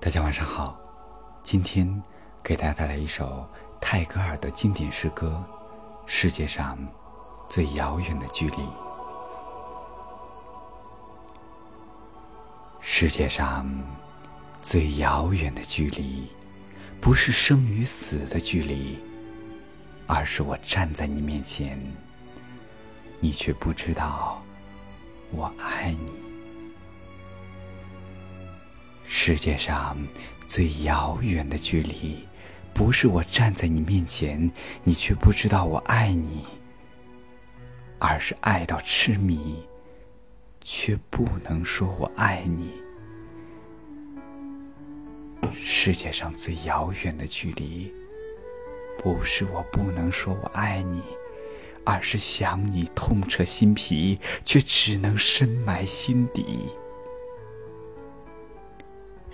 [0.00, 0.78] 大家晚上好，
[1.42, 2.00] 今天
[2.40, 3.44] 给大家带来一首
[3.80, 5.44] 泰戈尔的经典诗歌
[6.06, 6.78] 《世界上
[7.48, 8.56] 最遥远的距离》。
[12.80, 13.68] 世界上
[14.62, 16.28] 最遥远的距离，
[17.00, 19.00] 不是生与死的距离，
[20.06, 21.76] 而是我站在你面前，
[23.18, 24.40] 你却不知道
[25.32, 26.27] 我爱你。
[29.20, 29.98] 世界上
[30.46, 32.24] 最遥远的距离，
[32.72, 34.48] 不是我站在你面前，
[34.84, 36.46] 你却不知道我爱你，
[37.98, 39.56] 而是爱到痴迷，
[40.60, 42.70] 却不能说我爱你。
[45.52, 47.92] 世界上最遥远的距离，
[49.02, 51.02] 不是我不能说我爱你，
[51.84, 56.68] 而是想你痛彻心脾，却只能深埋心底。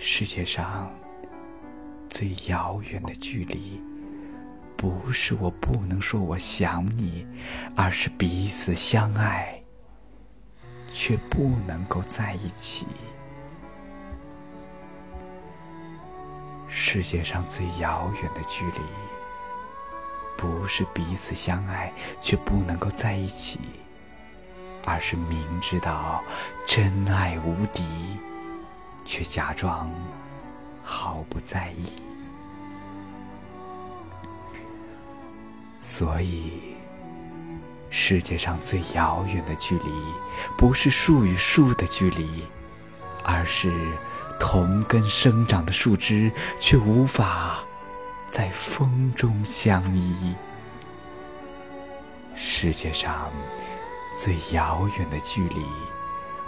[0.07, 0.93] 世界上
[2.11, 3.81] 最遥远的距离，
[4.77, 7.27] 不是我不能说我想你，
[7.75, 9.59] 而是彼此相爱，
[10.93, 12.87] 却不能够在一起。
[16.69, 18.81] 世界上最遥远的距离，
[20.37, 23.59] 不是彼此相爱却不能够在一起，
[24.85, 26.23] 而是明知道
[26.67, 27.83] 真爱无敌。
[29.05, 29.91] 却假装
[30.83, 31.87] 毫不在意，
[35.81, 36.75] 所以
[37.91, 39.93] 世界上最遥远的距离，
[40.57, 42.45] 不是树与树的距离，
[43.23, 43.73] 而是
[44.41, 47.59] 同根生长的树枝却无法
[48.29, 50.35] 在风中相依。
[52.35, 53.31] 世界上
[54.19, 55.65] 最遥远的距离。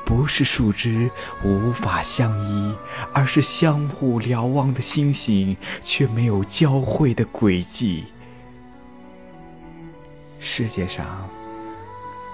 [0.07, 1.11] 不是树枝
[1.43, 2.73] 无法相依，
[3.12, 8.05] 而是相互瞭望的星星却没有交汇的轨迹。
[10.39, 11.28] 世界上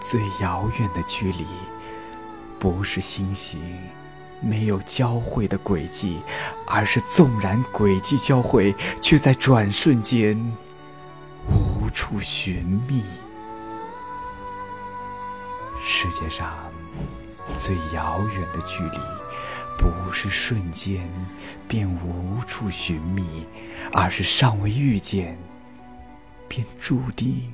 [0.02, 1.46] 最遥远的距离，
[2.58, 3.58] 不是星星
[4.42, 6.20] 没有交汇的轨迹，
[6.66, 10.38] 而是纵然轨迹交汇，却在转瞬间
[11.48, 13.02] 无处寻觅。
[15.80, 16.54] 世界上。
[17.58, 18.98] 最遥远的距离，
[19.78, 21.08] 不是瞬间
[21.68, 23.46] 便无处寻觅，
[23.92, 25.38] 而是尚未遇见，
[26.48, 27.52] 便注定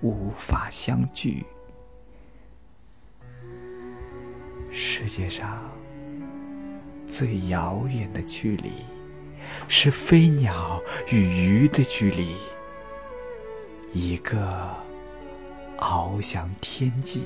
[0.00, 1.44] 无法相聚。
[4.70, 5.70] 世界上
[7.06, 8.72] 最遥远的距离，
[9.68, 10.80] 是飞鸟
[11.10, 12.36] 与鱼的距离，
[13.92, 14.74] 一个
[15.78, 17.24] 翱翔天际。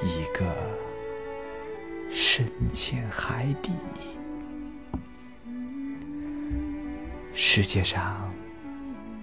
[0.00, 0.46] 一个
[2.08, 3.72] 深潜海底，
[7.34, 8.32] 世界上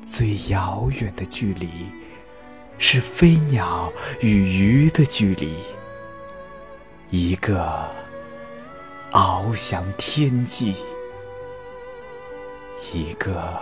[0.06, 1.70] 最遥远的距离，
[2.78, 5.56] 是飞鸟与鱼的距离。
[7.10, 7.90] 一个
[9.12, 10.76] 翱翔天际，
[12.94, 13.58] 一个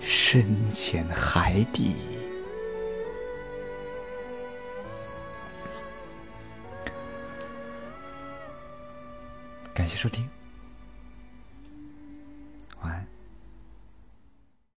[0.00, 2.17] 深潜海底。
[9.78, 10.37] 感谢收听。